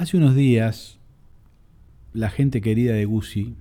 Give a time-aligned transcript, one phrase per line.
[0.00, 0.98] Hace unos días,
[2.14, 3.54] la gente querida de Guzzi,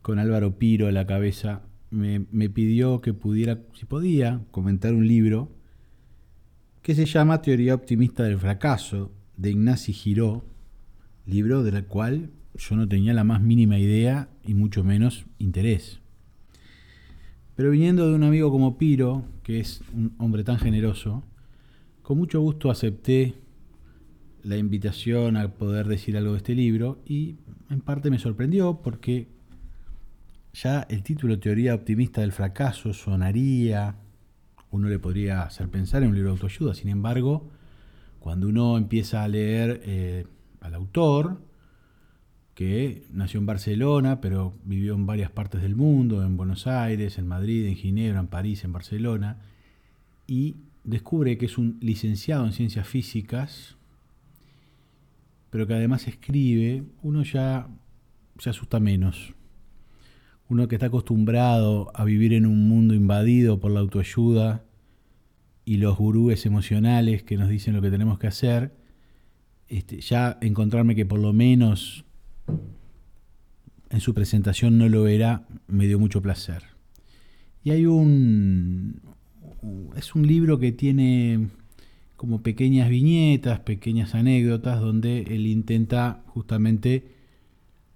[0.00, 5.50] con Álvaro Piro a la cabeza, me, pidió que pudiera, si podía, comentar un libro
[6.82, 10.44] que se llama Teoría Optimista del Fracaso, de Ignacy Giró,
[11.26, 15.98] libro del cual yo no tenía la más mínima idea y mucho menos interés.
[17.56, 21.24] Pero viniendo de un amigo como Piro, que es un hombre tan generoso,
[22.02, 23.47] con mucho gusto acepté
[24.42, 27.36] la invitación a poder decir algo de este libro y
[27.70, 29.28] en parte me sorprendió porque
[30.52, 33.96] ya el título Teoría Optimista del Fracaso sonaría,
[34.70, 37.50] uno le podría hacer pensar en un libro de autoayuda, sin embargo,
[38.18, 40.26] cuando uno empieza a leer eh,
[40.60, 41.40] al autor,
[42.58, 47.28] que nació en Barcelona, pero vivió en varias partes del mundo, en Buenos Aires, en
[47.28, 49.38] Madrid, en Ginebra, en París, en Barcelona,
[50.26, 53.77] y descubre que es un licenciado en ciencias físicas,
[55.50, 57.68] pero que además escribe, uno ya
[58.38, 59.34] se asusta menos.
[60.48, 64.64] Uno que está acostumbrado a vivir en un mundo invadido por la autoayuda
[65.64, 68.74] y los gurúes emocionales que nos dicen lo que tenemos que hacer,
[69.68, 72.06] este, ya encontrarme que por lo menos
[73.90, 76.62] en su presentación no lo era, me dio mucho placer.
[77.62, 79.00] Y hay un...
[79.96, 81.48] Es un libro que tiene
[82.18, 87.12] como pequeñas viñetas, pequeñas anécdotas, donde él intenta justamente,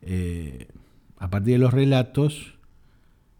[0.00, 0.68] eh,
[1.18, 2.54] a partir de los relatos,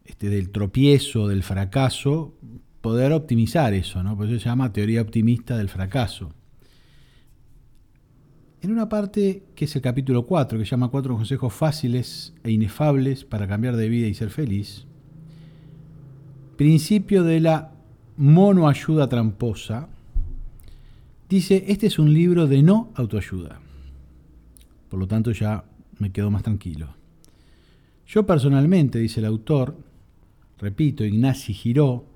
[0.05, 2.35] este, del tropiezo, del fracaso,
[2.81, 4.17] poder optimizar eso, ¿no?
[4.17, 6.35] Por eso se llama teoría optimista del fracaso.
[8.61, 12.51] En una parte que es el capítulo 4, que se llama Cuatro consejos fáciles e
[12.51, 14.89] inefables para cambiar de vida y ser feliz,
[16.57, 17.71] principio de la
[18.17, 19.89] monoayuda tramposa,
[21.37, 23.61] dice, este es un libro de no autoayuda.
[24.89, 25.65] Por lo tanto ya
[25.99, 26.95] me quedo más tranquilo.
[28.07, 29.77] Yo personalmente, dice el autor,
[30.59, 32.07] repito, Ignacy Giró,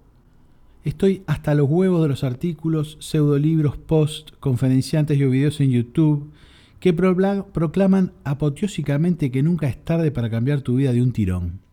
[0.87, 6.31] Estoy hasta los huevos de los artículos, pseudolibros, post, conferenciantes y videos en YouTube
[6.79, 11.66] que proclaman apoteósicamente que nunca es tarde para cambiar tu vida de un tirón.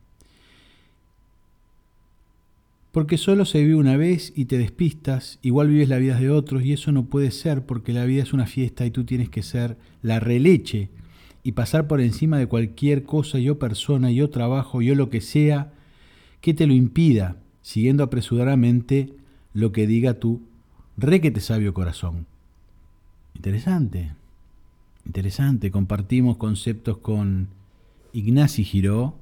[2.93, 6.63] Porque solo se vive una vez y te despistas, igual vives la vida de otros
[6.63, 9.41] y eso no puede ser porque la vida es una fiesta y tú tienes que
[9.41, 10.91] ser la releche
[11.41, 15.73] y pasar por encima de cualquier cosa, yo persona, yo trabajo, yo lo que sea,
[16.39, 19.11] que te lo impida siguiendo apresuradamente
[19.55, 20.43] lo que diga tu
[20.95, 22.27] requete sabio corazón.
[23.33, 24.11] Interesante,
[25.03, 25.71] interesante.
[25.71, 27.47] Compartimos conceptos con
[28.13, 29.15] Ignacy Giró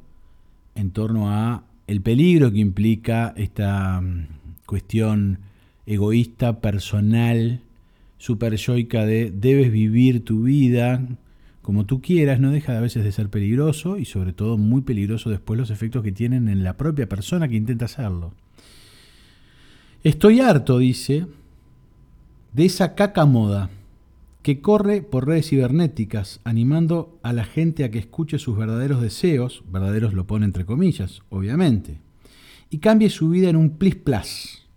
[0.76, 4.28] en torno a el peligro que implica esta mm,
[4.66, 5.40] cuestión
[5.86, 7.60] egoísta, personal,
[8.18, 11.06] superyoica de debes vivir tu vida
[11.62, 14.84] como tú quieras, no deja de a veces de ser peligroso y sobre todo muy
[14.84, 18.34] peligroso después los efectos que tienen en la propia persona que intenta hacerlo.
[20.02, 21.28] Estoy harto, dice,
[22.54, 23.70] de esa caca moda
[24.42, 29.64] que corre por redes cibernéticas animando a la gente a que escuche sus verdaderos deseos,
[29.72, 32.00] verdaderos lo pone entre comillas, obviamente,
[32.70, 34.68] y cambie su vida en un plis plus.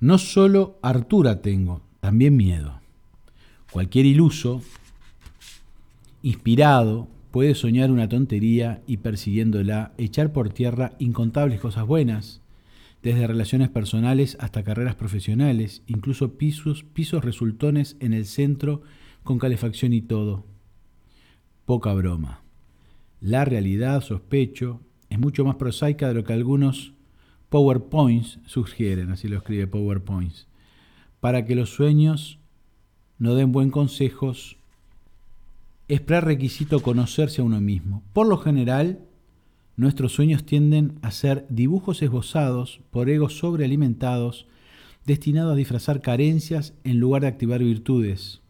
[0.00, 2.80] No solo hartura tengo, también miedo.
[3.70, 4.62] Cualquier iluso
[6.22, 12.40] inspirado, puede soñar una tontería y persiguiéndola, echar por tierra incontables cosas buenas,
[13.02, 18.82] desde relaciones personales hasta carreras profesionales, incluso pisos, pisos resultones en el centro
[19.22, 20.46] con calefacción y todo.
[21.64, 22.42] Poca broma.
[23.20, 26.94] La realidad, sospecho, es mucho más prosaica de lo que algunos
[27.48, 30.46] PowerPoints sugieren, así lo escribe PowerPoints,
[31.20, 32.38] para que los sueños
[33.18, 34.56] no den buen consejos
[35.88, 38.02] es prerequisito conocerse a uno mismo.
[38.12, 39.00] Por lo general,
[39.78, 44.46] nuestros sueños tienden a ser dibujos esbozados por egos sobrealimentados
[45.06, 48.42] destinados a disfrazar carencias en lugar de activar virtudes.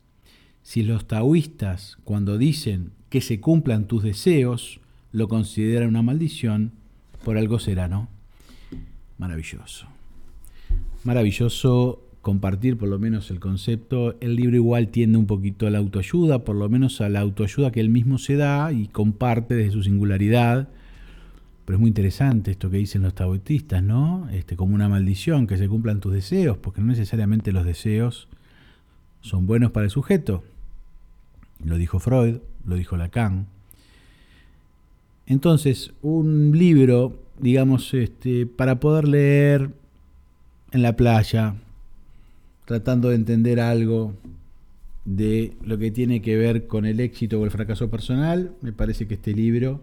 [0.62, 4.80] Si los taoístas, cuando dicen que se cumplan tus deseos,
[5.12, 6.72] lo consideran una maldición,
[7.24, 8.08] por algo será, ¿no?
[9.18, 9.86] Maravilloso.
[11.04, 15.78] Maravilloso compartir por lo menos el concepto, el libro igual tiende un poquito a la
[15.78, 19.72] autoayuda, por lo menos a la autoayuda que él mismo se da y comparte desde
[19.72, 20.68] su singularidad.
[21.68, 24.26] Pero es muy interesante esto que dicen los taoístas, ¿no?
[24.30, 28.26] Este, como una maldición, que se cumplan tus deseos, porque no necesariamente los deseos
[29.20, 30.42] son buenos para el sujeto.
[31.62, 33.48] Lo dijo Freud, lo dijo Lacan.
[35.26, 39.70] Entonces, un libro, digamos, este, para poder leer
[40.70, 41.54] en la playa,
[42.64, 44.14] tratando de entender algo
[45.04, 49.06] de lo que tiene que ver con el éxito o el fracaso personal, me parece
[49.06, 49.82] que este libro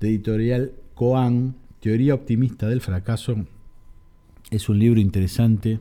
[0.00, 0.72] de editorial
[1.02, 3.34] Coan, Teoría Optimista del Fracaso,
[4.52, 5.80] es un libro interesante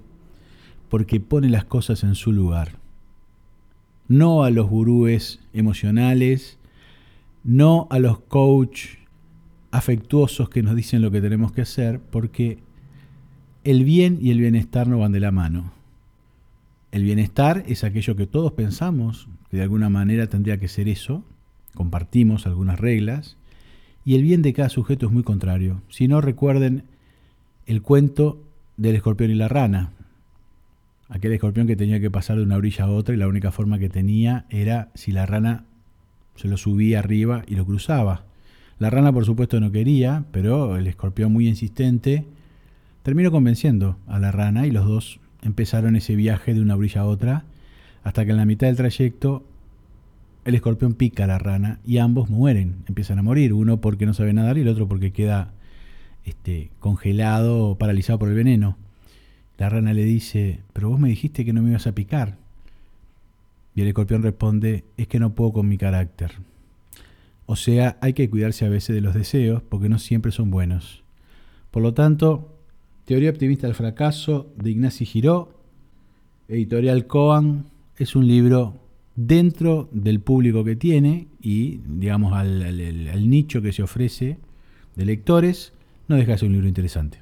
[0.89, 2.79] porque pone las cosas en su lugar.
[4.07, 6.57] No a los gurúes emocionales,
[7.44, 8.95] no a los coach
[9.69, 12.57] afectuosos que nos dicen lo que tenemos que hacer, porque
[13.63, 15.71] el bien y el bienestar no van de la mano.
[16.91, 21.24] El bienestar es aquello que todos pensamos, que de alguna manera tendría que ser eso,
[21.75, 23.38] compartimos algunas reglas,
[24.03, 25.81] y el bien de cada sujeto es muy contrario.
[25.89, 26.83] Si no recuerden
[27.65, 28.44] el cuento
[28.77, 29.92] del escorpión y la rana,
[31.09, 33.80] aquel escorpión que tenía que pasar de una orilla a otra y la única forma
[33.80, 35.65] que tenía era si la rana
[36.36, 38.25] se lo subía arriba y lo cruzaba.
[38.80, 42.25] La rana por supuesto no quería, pero el escorpión muy insistente
[43.03, 47.06] terminó convenciendo a la rana y los dos empezaron ese viaje de una orilla a
[47.06, 47.45] otra,
[48.03, 49.44] hasta que en la mitad del trayecto
[50.45, 54.13] el escorpión pica a la rana y ambos mueren, empiezan a morir, uno porque no
[54.13, 55.53] sabe nadar y el otro porque queda
[56.25, 58.77] este, congelado o paralizado por el veneno.
[59.57, 62.38] La rana le dice, pero vos me dijiste que no me ibas a picar.
[63.75, 66.33] Y el escorpión responde, es que no puedo con mi carácter.
[67.45, 71.03] O sea, hay que cuidarse a veces de los deseos porque no siempre son buenos.
[71.69, 72.57] Por lo tanto,
[73.05, 75.59] Teoría optimista del fracaso de Ignacio Giró,
[76.47, 77.65] editorial Coan,
[77.97, 78.79] es un libro
[79.27, 84.38] dentro del público que tiene y, digamos, al, al nicho que se ofrece
[84.95, 85.73] de lectores,
[86.07, 87.19] no deja de ser un libro interesante.